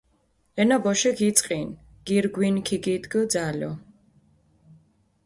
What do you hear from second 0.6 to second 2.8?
ენა ბოშიქ იწყინჷ, გირგვინი